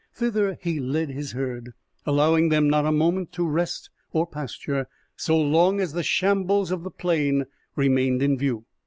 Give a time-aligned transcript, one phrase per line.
[0.15, 1.73] Thither he led his herd,
[2.07, 6.81] allowing them not a moment to rest or pasture so long as the shambles of
[6.81, 8.65] the plain remained in view.